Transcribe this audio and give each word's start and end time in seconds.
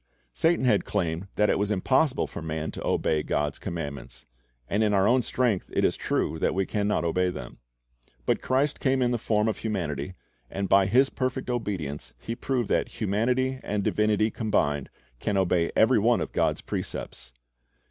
Satan 0.33 0.65
had 0.65 0.83
claimed 0.83 1.27
that 1.35 1.47
it 1.51 1.59
was 1.59 1.69
impossible 1.69 2.25
for 2.25 2.41
man 2.41 2.71
to 2.71 2.83
obey 2.83 3.21
God's 3.21 3.59
commandments; 3.59 4.25
and 4.67 4.83
in 4.83 4.95
our 4.95 5.07
own 5.07 5.21
strength 5.21 5.69
it 5.75 5.85
is 5.85 5.95
true 5.95 6.39
that 6.39 6.55
we 6.55 6.65
can 6.65 6.87
not 6.87 7.05
obey 7.05 7.29
them. 7.29 7.59
But 8.25 8.41
Christ 8.41 8.79
came 8.79 9.03
in 9.03 9.11
the 9.11 9.19
form 9.19 9.47
of 9.47 9.59
humanity, 9.59 10.15
and 10.49 10.67
by 10.67 10.87
His 10.87 11.11
perfect 11.11 11.51
obedience 11.51 12.15
He 12.17 12.33
proved 12.35 12.67
that 12.69 12.99
humanity 12.99 13.59
and 13.63 13.83
divinity 13.83 14.31
combined 14.31 14.89
can 15.19 15.37
obey 15.37 15.71
every 15.75 15.99
one 15.99 16.19
of 16.19 16.33
God's 16.33 16.61
precepts. 16.61 17.31